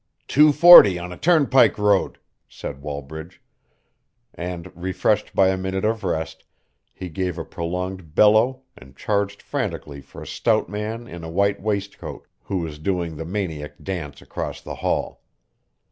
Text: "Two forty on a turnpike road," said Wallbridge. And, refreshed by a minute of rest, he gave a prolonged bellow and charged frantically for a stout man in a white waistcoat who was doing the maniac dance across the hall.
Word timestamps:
"Two 0.27 0.51
forty 0.51 0.97
on 0.97 1.11
a 1.11 1.15
turnpike 1.15 1.77
road," 1.77 2.17
said 2.49 2.81
Wallbridge. 2.81 3.39
And, 4.33 4.75
refreshed 4.75 5.35
by 5.35 5.49
a 5.49 5.57
minute 5.59 5.85
of 5.85 6.03
rest, 6.03 6.43
he 6.91 7.07
gave 7.07 7.37
a 7.37 7.45
prolonged 7.45 8.15
bellow 8.15 8.63
and 8.75 8.97
charged 8.97 9.43
frantically 9.43 10.01
for 10.01 10.19
a 10.19 10.25
stout 10.25 10.67
man 10.67 11.07
in 11.07 11.23
a 11.23 11.29
white 11.29 11.61
waistcoat 11.61 12.25
who 12.45 12.57
was 12.61 12.79
doing 12.79 13.15
the 13.15 13.25
maniac 13.25 13.75
dance 13.83 14.23
across 14.23 14.59
the 14.59 14.73
hall. 14.81 15.21